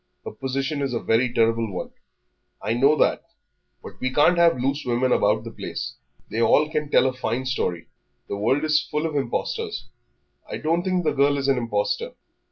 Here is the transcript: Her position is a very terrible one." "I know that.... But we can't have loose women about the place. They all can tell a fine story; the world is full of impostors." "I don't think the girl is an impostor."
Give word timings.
Her 0.25 0.31
position 0.31 0.81
is 0.81 0.95
a 0.95 0.99
very 0.99 1.31
terrible 1.31 1.71
one." 1.71 1.91
"I 2.59 2.73
know 2.73 2.95
that.... 2.95 3.21
But 3.83 3.99
we 3.99 4.11
can't 4.11 4.39
have 4.39 4.57
loose 4.57 4.83
women 4.83 5.11
about 5.11 5.43
the 5.43 5.51
place. 5.51 5.93
They 6.31 6.41
all 6.41 6.71
can 6.71 6.89
tell 6.89 7.05
a 7.05 7.13
fine 7.13 7.45
story; 7.45 7.85
the 8.27 8.35
world 8.35 8.63
is 8.63 8.81
full 8.81 9.05
of 9.05 9.15
impostors." 9.15 9.89
"I 10.49 10.57
don't 10.57 10.81
think 10.81 11.03
the 11.03 11.13
girl 11.13 11.37
is 11.37 11.47
an 11.49 11.59
impostor." 11.59 12.13